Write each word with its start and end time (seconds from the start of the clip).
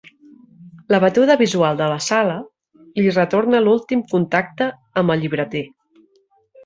La 0.93 0.99
batuda 1.03 1.35
visual 1.41 1.77
de 1.81 1.89
la 1.91 1.99
sala 2.05 2.37
li 3.01 3.05
retorna 3.19 3.63
l'últim 3.67 4.05
contacte 4.15 4.71
amb 5.03 5.17
el 5.17 5.23
llibreter. 5.27 5.65